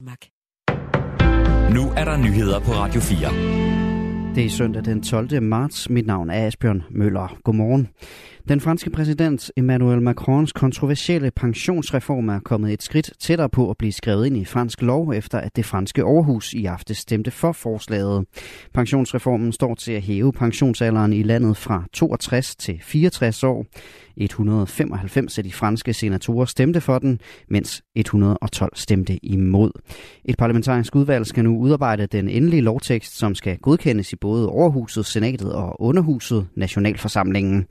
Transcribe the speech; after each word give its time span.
Nu 0.00 1.90
er 1.96 2.04
der 2.04 2.16
nyheder 2.16 2.60
på 2.60 2.72
Radio 2.72 3.00
4. 3.00 4.34
Det 4.34 4.44
er 4.44 4.50
søndag 4.50 4.84
den 4.84 5.02
12. 5.02 5.42
marts. 5.42 5.90
Mit 5.90 6.06
navn 6.06 6.30
er 6.30 6.46
Asbjørn 6.46 6.82
Møller. 6.90 7.38
Godmorgen. 7.44 7.88
Den 8.48 8.60
franske 8.60 8.90
præsident 8.90 9.50
Emmanuel 9.56 10.02
Macrons 10.02 10.52
kontroversielle 10.52 11.30
pensionsreform 11.30 12.28
er 12.28 12.38
kommet 12.38 12.72
et 12.72 12.82
skridt 12.82 13.10
tættere 13.20 13.48
på 13.48 13.70
at 13.70 13.76
blive 13.76 13.92
skrevet 13.92 14.26
ind 14.26 14.36
i 14.36 14.44
fransk 14.44 14.82
lov, 14.82 15.12
efter 15.12 15.38
at 15.38 15.56
det 15.56 15.64
franske 15.64 16.04
overhus 16.04 16.52
i 16.52 16.64
aften 16.64 16.94
stemte 16.94 17.30
for 17.30 17.52
forslaget. 17.52 18.26
Pensionsreformen 18.74 19.52
står 19.52 19.74
til 19.74 19.92
at 19.92 20.02
hæve 20.02 20.32
pensionsalderen 20.32 21.12
i 21.12 21.22
landet 21.22 21.56
fra 21.56 21.84
62 21.92 22.56
til 22.56 22.78
64 22.82 23.44
år. 23.44 23.66
195 24.16 25.38
af 25.38 25.44
de 25.44 25.52
franske 25.52 25.94
senatorer 25.94 26.44
stemte 26.44 26.80
for 26.80 26.98
den, 26.98 27.20
mens 27.48 27.82
112 27.96 28.72
stemte 28.76 29.26
imod. 29.26 29.70
Et 30.24 30.36
parlamentarisk 30.36 30.96
udvalg 30.96 31.26
skal 31.26 31.44
nu 31.44 31.58
udarbejde 31.58 32.06
den 32.06 32.28
endelige 32.28 32.62
lovtekst, 32.62 33.18
som 33.18 33.34
skal 33.34 33.58
godkendes 33.58 34.12
i 34.12 34.16
både 34.16 34.48
overhuset, 34.48 35.06
senatet 35.06 35.52
og 35.52 35.80
underhuset, 35.80 36.46
nationalforsamlingen. 36.56 37.66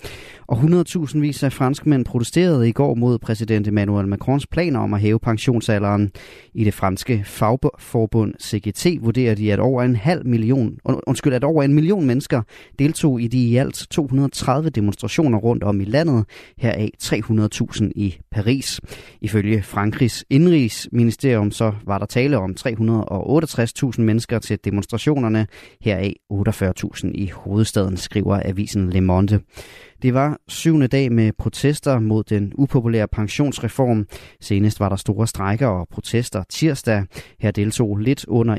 Og 0.48 0.58
100.000 0.68 1.20
vis 1.20 1.44
af 1.44 1.54
franskmænd 1.54 2.06
protesterede 2.06 2.70
i 2.70 2.72
går 2.72 2.96
mod 2.96 3.20
præsident 3.20 3.68
Emmanuel 3.68 4.08
Macrons 4.08 4.48
planer 4.48 4.80
om 4.80 4.94
at 4.94 5.02
hæve 5.02 5.20
pensionsalderen. 5.20 6.12
I 6.54 6.64
det 6.64 6.74
franske 6.74 7.24
fagforbund 7.26 8.34
CGT 8.42 8.88
vurderer 9.02 9.36
de, 9.36 9.54
at 9.54 9.60
over 9.60 9.84
en 9.84 9.96
halv 9.96 10.26
million, 10.26 10.78
undskyld, 10.86 11.34
at 11.34 11.44
over 11.44 11.64
en 11.64 11.74
million 11.74 12.06
mennesker 12.06 12.42
deltog 12.80 13.22
i 13.22 13.28
de 13.28 13.38
i 13.38 13.56
alt 13.56 13.88
230 13.90 14.70
demonstrationer 14.70 15.38
rundt 15.38 15.64
om 15.64 15.82
i 15.82 15.86
landet, 15.86 16.26
heraf 16.58 16.90
300.000 17.04 17.92
i 17.96 18.18
Paris. 18.32 18.82
Ifølge 19.22 19.64
Frankrigs 19.64 20.26
indrigsministerium 20.30 21.52
så 21.52 21.74
var 21.86 21.98
der 21.98 22.06
tale 22.06 22.38
om 22.38 22.56
368.000 22.60 24.02
mennesker 24.02 24.40
til 24.40 24.60
demonstrationerne, 24.66 25.48
heraf 25.82 26.14
48.000 26.34 27.12
i 27.14 27.32
hovedstaden, 27.34 27.98
skriver 27.98 28.42
avisen 28.46 28.90
Le 28.90 29.02
Monde. 29.02 29.40
Det 30.02 30.14
var 30.14 30.38
syvende 30.48 30.88
dag 30.88 31.12
med 31.12 31.32
protester 31.38 32.00
mod 32.00 32.24
den 32.24 32.52
upopulære 32.56 33.08
pensionsreform. 33.08 34.08
Senest 34.42 34.80
var 34.80 34.90
der 34.90 34.96
store 34.96 35.28
strejker 35.28 35.68
og 35.68 35.88
protester 35.92 36.44
tirsdag. 36.50 37.04
Her 37.40 37.52
deltog 37.52 37.98
lidt 37.98 38.26
under 38.28 38.56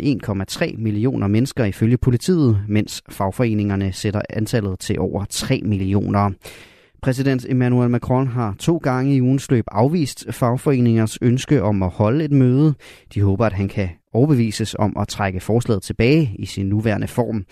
1,3 0.61 0.77
millioner 0.79 1.27
mennesker 1.27 1.65
ifølge 1.65 1.97
politiet, 1.97 2.65
mens 2.69 3.03
fagforeningerne 3.11 3.93
sætter 3.93 4.23
antallet 4.31 4.79
til 4.79 4.99
over 4.99 5.25
3 5.25 5.61
millioner. 5.65 6.31
Præsident 7.03 7.47
Emmanuel 7.49 7.91
Macron 7.91 8.29
har 8.29 8.55
to 8.59 8.77
gange 8.77 9.17
i 9.17 9.21
ugens 9.21 9.51
løb 9.51 9.65
afvist 9.71 10.27
fagforeningers 10.31 11.19
ønske 11.23 11.63
om 11.63 11.83
at 11.83 11.91
holde 11.91 12.25
et 12.25 12.33
møde. 12.33 12.75
De 13.15 13.23
håber, 13.23 13.47
at 13.47 13.53
han 13.53 13.69
kan 13.69 13.89
overbevises 14.13 14.77
om 14.79 14.97
at 15.01 15.09
trække 15.09 15.41
forslaget 15.41 15.83
tilbage 15.83 16.35
i 16.39 16.47
sin 16.47 16.67
nuværende 16.67 17.09
form. 17.09 17.45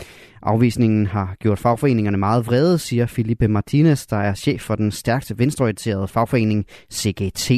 Afvisningen 0.43 1.07
har 1.07 1.37
gjort 1.41 1.59
fagforeningerne 1.59 2.17
meget 2.17 2.47
vrede, 2.47 2.79
siger 2.79 3.07
Felipe 3.07 3.49
Martinez, 3.49 4.07
der 4.07 4.17
er 4.17 4.35
chef 4.35 4.61
for 4.61 4.75
den 4.75 4.91
stærkt 4.91 5.33
venstreorienterede 5.39 6.09
fagforening 6.09 6.65
CGT. 6.93 7.51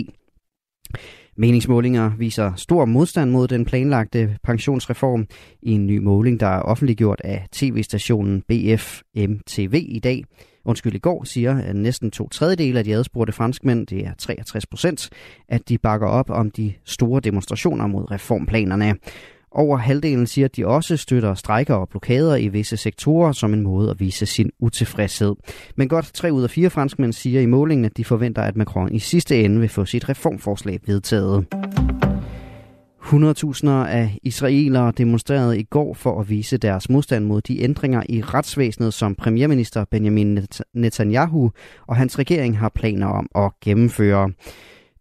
Meningsmålinger 1.36 2.10
viser 2.18 2.52
stor 2.56 2.84
modstand 2.84 3.30
mod 3.30 3.48
den 3.48 3.64
planlagte 3.64 4.36
pensionsreform 4.44 5.26
i 5.62 5.72
en 5.72 5.86
ny 5.86 5.98
måling, 5.98 6.40
der 6.40 6.46
er 6.46 6.60
offentliggjort 6.60 7.20
af 7.24 7.46
tv-stationen 7.52 8.42
BFMTV 8.48 9.84
i 9.88 9.98
dag 9.98 10.24
undskyld, 10.68 10.94
i 10.94 10.98
går 10.98 11.24
siger 11.24 11.58
at 11.58 11.76
næsten 11.76 12.10
to 12.10 12.28
tredjedele 12.28 12.78
af 12.78 12.84
de 12.84 12.94
adspurgte 12.94 13.32
franskmænd, 13.32 13.86
det 13.86 14.06
er 14.06 14.12
63 14.18 14.66
procent, 14.66 15.10
at 15.48 15.68
de 15.68 15.78
bakker 15.78 16.06
op 16.06 16.30
om 16.30 16.50
de 16.50 16.72
store 16.84 17.20
demonstrationer 17.20 17.86
mod 17.86 18.10
reformplanerne. 18.10 18.94
Over 19.50 19.76
halvdelen 19.76 20.26
siger, 20.26 20.44
at 20.44 20.56
de 20.56 20.66
også 20.66 20.96
støtter 20.96 21.34
strejker 21.34 21.74
og 21.74 21.88
blokader 21.88 22.36
i 22.36 22.48
visse 22.48 22.76
sektorer 22.76 23.32
som 23.32 23.52
en 23.52 23.62
måde 23.62 23.90
at 23.90 24.00
vise 24.00 24.26
sin 24.26 24.50
utilfredshed. 24.58 25.34
Men 25.76 25.88
godt 25.88 26.10
tre 26.14 26.32
ud 26.32 26.42
af 26.42 26.50
fire 26.50 26.70
franskmænd 26.70 27.12
siger 27.12 27.40
i 27.40 27.46
målingen, 27.46 27.84
at 27.84 27.96
de 27.96 28.04
forventer, 28.04 28.42
at 28.42 28.56
Macron 28.56 28.92
i 28.92 28.98
sidste 28.98 29.44
ende 29.44 29.60
vil 29.60 29.68
få 29.68 29.84
sit 29.84 30.08
reformforslag 30.08 30.80
vedtaget. 30.86 31.46
100.000 33.08 33.68
af 33.68 34.18
israelere 34.22 34.92
demonstrerede 34.98 35.60
i 35.60 35.62
går 35.62 35.94
for 35.94 36.20
at 36.20 36.28
vise 36.28 36.56
deres 36.56 36.90
modstand 36.90 37.24
mod 37.24 37.40
de 37.40 37.62
ændringer 37.62 38.02
i 38.08 38.22
retsvæsenet, 38.22 38.94
som 38.94 39.14
premierminister 39.14 39.84
Benjamin 39.90 40.46
Netanyahu 40.74 41.50
og 41.86 41.96
hans 41.96 42.18
regering 42.18 42.58
har 42.58 42.68
planer 42.68 43.06
om 43.06 43.28
at 43.34 43.52
gennemføre. 43.64 44.30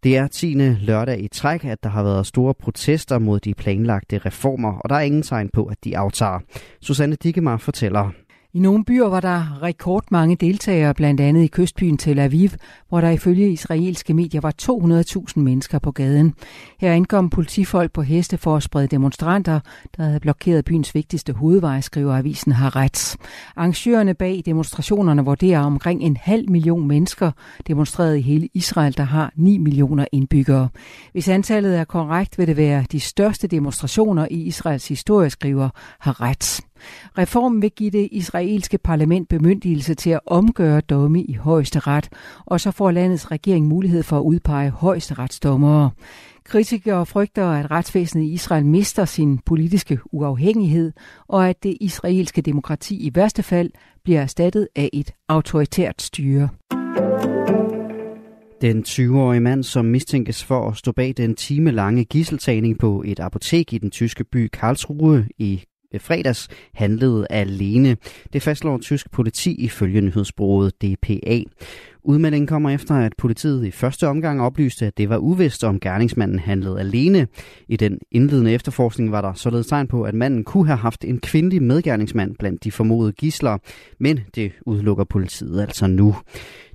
Det 0.02 0.16
er 0.16 0.26
10. 0.26 0.54
lørdag 0.80 1.24
i 1.24 1.28
træk, 1.28 1.64
at 1.64 1.82
der 1.82 1.88
har 1.88 2.02
været 2.02 2.26
store 2.26 2.54
protester 2.54 3.18
mod 3.18 3.40
de 3.40 3.54
planlagte 3.54 4.18
reformer, 4.18 4.72
og 4.72 4.88
der 4.88 4.94
er 4.94 5.00
ingen 5.00 5.22
tegn 5.22 5.48
på, 5.52 5.64
at 5.64 5.84
de 5.84 5.98
aftager. 5.98 6.40
Susanne 6.80 7.16
Dikemar 7.16 7.56
fortæller. 7.56 8.10
I 8.54 8.58
nogle 8.58 8.84
byer 8.84 9.08
var 9.08 9.20
der 9.20 9.62
rekordmange 9.62 10.36
deltagere, 10.36 10.94
blandt 10.94 11.20
andet 11.20 11.42
i 11.42 11.46
kystbyen 11.46 11.98
Tel 11.98 12.18
Aviv, 12.18 12.50
hvor 12.88 13.00
der 13.00 13.10
ifølge 13.10 13.50
israelske 13.50 14.14
medier 14.14 14.40
var 14.40 14.54
200.000 14.62 15.40
mennesker 15.40 15.78
på 15.78 15.90
gaden. 15.90 16.34
Her 16.80 16.92
ankom 16.92 17.30
politifolk 17.30 17.92
på 17.92 18.02
heste 18.02 18.38
for 18.38 18.56
at 18.56 18.62
sprede 18.62 18.86
demonstranter, 18.86 19.60
der 19.96 20.02
havde 20.02 20.20
blokeret 20.20 20.64
byens 20.64 20.94
vigtigste 20.94 21.32
hovedvej, 21.32 21.80
skriver 21.80 22.16
avisen 22.16 22.52
Haaretz. 22.52 23.16
Arrangørerne 23.56 24.14
bag 24.14 24.42
demonstrationerne 24.46 25.24
vurderer 25.24 25.60
omkring 25.60 26.02
en 26.02 26.16
halv 26.16 26.50
million 26.50 26.88
mennesker 26.88 27.30
demonstreret 27.66 28.16
i 28.18 28.20
hele 28.20 28.48
Israel, 28.54 28.96
der 28.96 29.04
har 29.04 29.32
9 29.36 29.58
millioner 29.58 30.06
indbyggere. 30.12 30.68
Hvis 31.12 31.28
antallet 31.28 31.78
er 31.78 31.84
korrekt, 31.84 32.38
vil 32.38 32.46
det 32.46 32.56
være 32.56 32.84
de 32.92 33.00
største 33.00 33.46
demonstrationer 33.46 34.26
i 34.30 34.42
Israels 34.42 34.88
historie, 34.88 35.30
skriver 35.30 35.68
Haaretz. 36.00 36.60
Reformen 37.18 37.62
vil 37.62 37.70
give 37.70 37.90
det 37.90 38.08
israelske 38.12 38.78
parlament 38.78 39.28
bemyndigelse 39.28 39.94
til 39.94 40.10
at 40.10 40.20
omgøre 40.26 40.80
domme 40.80 41.22
i 41.22 41.32
højesteret, 41.32 42.08
og 42.46 42.60
så 42.60 42.70
får 42.70 42.90
landets 42.90 43.30
regering 43.30 43.66
mulighed 43.66 44.02
for 44.02 44.18
at 44.18 44.22
udpege 44.22 44.70
højesteretsdommere. 44.70 45.90
Kritikere 46.44 47.06
frygter, 47.06 47.46
at 47.46 47.70
retsvæsenet 47.70 48.24
i 48.24 48.32
Israel 48.32 48.66
mister 48.66 49.04
sin 49.04 49.38
politiske 49.38 49.98
uafhængighed, 50.12 50.92
og 51.28 51.48
at 51.48 51.62
det 51.62 51.76
israelske 51.80 52.42
demokrati 52.42 52.96
i 53.06 53.10
værste 53.14 53.42
fald 53.42 53.70
bliver 54.04 54.20
erstattet 54.20 54.68
af 54.76 54.90
et 54.92 55.12
autoritært 55.28 56.02
styre. 56.02 56.48
Den 58.60 58.84
20-årige 58.88 59.40
mand, 59.40 59.62
som 59.62 59.84
mistænkes 59.84 60.44
for 60.44 60.68
at 60.68 60.76
stå 60.76 60.92
bag 60.92 61.14
den 61.16 61.34
timelange 61.34 62.04
gisseltagning 62.04 62.78
på 62.78 63.02
et 63.06 63.20
apotek 63.20 63.72
i 63.72 63.78
den 63.78 63.90
tyske 63.90 64.24
by 64.24 64.48
Karlsruhe 64.52 65.28
i 65.38 65.64
Øh, 65.94 66.00
fredags 66.00 66.48
handlede 66.74 67.26
alene. 67.30 67.96
Det 68.32 68.42
fastslår 68.42 68.78
tysk 68.78 69.10
politi 69.10 69.54
ifølge 69.54 70.00
nyhedsbureauet 70.00 70.82
DPA. 70.82 71.42
Udmeldingen 72.08 72.46
kommer 72.46 72.70
efter, 72.70 72.94
at 72.94 73.12
politiet 73.18 73.66
i 73.66 73.70
første 73.70 74.08
omgang 74.08 74.42
oplyste, 74.42 74.86
at 74.86 74.98
det 74.98 75.08
var 75.08 75.16
uvist, 75.16 75.64
om 75.64 75.80
gerningsmanden 75.80 76.38
handlede 76.38 76.80
alene. 76.80 77.26
I 77.68 77.76
den 77.76 77.98
indledende 78.10 78.52
efterforskning 78.52 79.12
var 79.12 79.20
der 79.20 79.32
således 79.32 79.66
tegn 79.66 79.86
på, 79.86 80.02
at 80.02 80.14
manden 80.14 80.44
kunne 80.44 80.66
have 80.66 80.76
haft 80.76 81.04
en 81.04 81.18
kvindelig 81.18 81.62
medgerningsmand 81.62 82.36
blandt 82.38 82.64
de 82.64 82.72
formodede 82.72 83.12
gisler, 83.12 83.58
men 84.00 84.20
det 84.34 84.52
udelukker 84.66 85.04
politiet 85.04 85.60
altså 85.60 85.86
nu. 85.86 86.16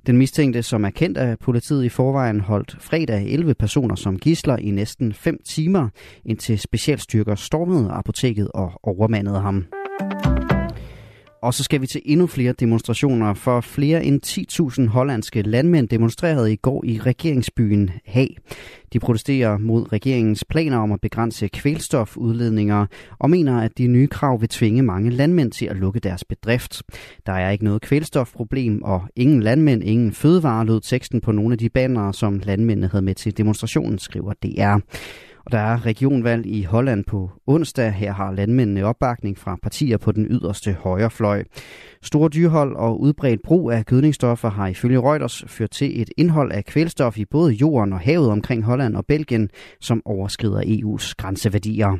Den 0.06 0.16
mistænkte, 0.16 0.62
som 0.62 0.84
er 0.84 0.90
kendt 0.90 1.18
af 1.18 1.38
politiet 1.38 1.84
i 1.84 1.88
forvejen, 1.88 2.40
holdt 2.40 2.76
fredag 2.80 3.32
11 3.32 3.54
personer 3.54 3.94
som 3.94 4.18
gisler 4.18 4.56
i 4.56 4.70
næsten 4.70 5.12
5 5.12 5.38
timer, 5.44 5.88
indtil 6.24 6.58
specialstyrker 6.58 7.34
stormede 7.34 7.90
apoteket 7.90 8.48
og 8.54 8.72
overmandede 8.82 9.40
ham. 9.40 9.64
Og 11.44 11.54
så 11.54 11.64
skal 11.64 11.80
vi 11.80 11.86
til 11.86 12.02
endnu 12.04 12.26
flere 12.26 12.52
demonstrationer, 12.52 13.34
for 13.34 13.60
flere 13.60 14.04
end 14.04 14.20
10.000 14.80 14.88
hollandske 14.88 15.42
landmænd 15.42 15.88
demonstrerede 15.88 16.52
i 16.52 16.56
går 16.56 16.84
i 16.84 16.98
regeringsbyen 16.98 17.90
Haag. 18.06 18.36
De 18.92 18.98
protesterer 18.98 19.58
mod 19.58 19.92
regeringens 19.92 20.44
planer 20.44 20.78
om 20.78 20.92
at 20.92 21.00
begrænse 21.00 21.48
kvælstofudledninger 21.48 22.86
og 23.18 23.30
mener, 23.30 23.60
at 23.60 23.78
de 23.78 23.86
nye 23.86 24.06
krav 24.06 24.40
vil 24.40 24.48
tvinge 24.48 24.82
mange 24.82 25.10
landmænd 25.10 25.52
til 25.52 25.66
at 25.66 25.76
lukke 25.76 26.00
deres 26.00 26.24
bedrift. 26.24 26.82
Der 27.26 27.32
er 27.32 27.50
ikke 27.50 27.64
noget 27.64 27.82
kvælstofproblem, 27.82 28.82
og 28.82 29.02
ingen 29.16 29.42
landmænd, 29.42 29.84
ingen 29.84 30.12
fødevarer 30.12 30.64
lød 30.64 30.80
teksten 30.80 31.20
på 31.20 31.32
nogle 31.32 31.52
af 31.52 31.58
de 31.58 31.68
bannere, 31.68 32.14
som 32.14 32.40
landmændene 32.44 32.88
havde 32.88 33.04
med 33.04 33.14
til 33.14 33.36
demonstrationen, 33.36 33.98
skriver 33.98 34.32
DR. 34.32 34.78
Og 35.46 35.52
der 35.52 35.58
er 35.58 35.86
regionvalg 35.86 36.46
i 36.46 36.62
Holland 36.62 37.04
på 37.04 37.30
onsdag. 37.46 37.92
Her 37.92 38.12
har 38.12 38.32
landmændene 38.32 38.84
opbakning 38.84 39.38
fra 39.38 39.56
partier 39.62 39.96
på 39.96 40.12
den 40.12 40.26
yderste 40.30 40.72
højrefløj. 40.72 41.44
Store 42.02 42.28
dyrhold 42.28 42.76
og 42.76 43.00
udbredt 43.00 43.42
brug 43.42 43.70
af 43.70 43.86
gødningsstoffer 43.86 44.50
har 44.50 44.66
ifølge 44.66 45.00
Reuters 45.00 45.44
ført 45.46 45.70
til 45.70 46.00
et 46.02 46.10
indhold 46.16 46.52
af 46.52 46.64
kvælstof 46.64 47.18
i 47.18 47.24
både 47.24 47.52
jorden 47.52 47.92
og 47.92 48.00
havet 48.00 48.30
omkring 48.30 48.64
Holland 48.64 48.96
og 48.96 49.04
Belgien, 49.06 49.48
som 49.80 50.02
overskrider 50.04 50.60
EU's 50.60 51.12
grænseværdier. 51.18 51.98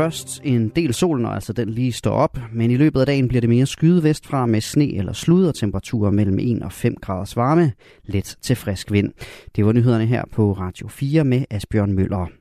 Først 0.00 0.40
en 0.44 0.68
del 0.68 0.94
sol, 0.94 1.20
når 1.20 1.28
altså 1.28 1.52
den 1.52 1.70
lige 1.70 1.92
står 1.92 2.10
op, 2.10 2.38
men 2.52 2.70
i 2.70 2.76
løbet 2.76 3.00
af 3.00 3.06
dagen 3.06 3.28
bliver 3.28 3.40
det 3.40 3.50
mere 3.50 3.66
skyde 3.66 4.02
vestfra 4.02 4.46
med 4.46 4.60
sne 4.60 4.94
eller 4.94 5.12
slud 5.12 5.46
og 5.46 5.54
temperaturer 5.54 6.10
mellem 6.10 6.38
1 6.38 6.62
og 6.62 6.72
5 6.72 6.94
graders 7.02 7.36
varme, 7.36 7.72
let 8.04 8.36
til 8.42 8.56
frisk 8.56 8.92
vind. 8.92 9.12
Det 9.56 9.66
var 9.66 9.72
nyhederne 9.72 10.06
her 10.06 10.24
på 10.32 10.52
Radio 10.52 10.88
4 10.88 11.24
med 11.24 11.44
Asbjørn 11.50 11.92
Møller. 11.92 12.39